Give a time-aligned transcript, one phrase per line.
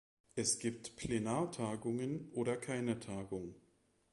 [0.33, 3.53] Es gibt Plenartagungen oder keine Tagung.